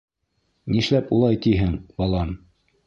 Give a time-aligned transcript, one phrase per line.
[0.75, 2.35] —Нишләп улай тиһең, балам?